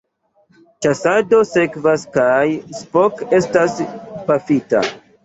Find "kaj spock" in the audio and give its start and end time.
2.15-3.21